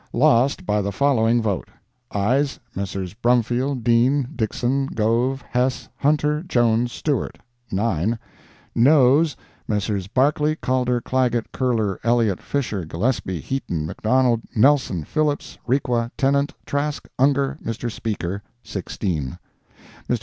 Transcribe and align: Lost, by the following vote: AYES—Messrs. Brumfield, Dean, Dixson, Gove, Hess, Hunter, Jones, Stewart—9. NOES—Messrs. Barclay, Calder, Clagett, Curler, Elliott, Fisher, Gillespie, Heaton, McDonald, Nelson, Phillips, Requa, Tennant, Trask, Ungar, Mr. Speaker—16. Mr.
Lost, 0.13 0.65
by 0.65 0.81
the 0.81 0.91
following 0.91 1.43
vote: 1.43 1.69
AYES—Messrs. 2.09 3.13
Brumfield, 3.13 3.83
Dean, 3.83 4.27
Dixson, 4.35 4.91
Gove, 4.95 5.43
Hess, 5.51 5.89
Hunter, 5.97 6.41
Jones, 6.41 6.91
Stewart—9. 6.91 8.17
NOES—Messrs. 8.73 10.07
Barclay, 10.07 10.55
Calder, 10.55 11.01
Clagett, 11.01 11.51
Curler, 11.51 11.99
Elliott, 12.03 12.41
Fisher, 12.41 12.83
Gillespie, 12.83 13.41
Heaton, 13.41 13.85
McDonald, 13.85 14.41
Nelson, 14.55 15.03
Phillips, 15.03 15.59
Requa, 15.67 16.09
Tennant, 16.17 16.51
Trask, 16.65 17.07
Ungar, 17.19 17.61
Mr. 17.61 17.91
Speaker—16. 17.91 19.37
Mr. 20.09 20.19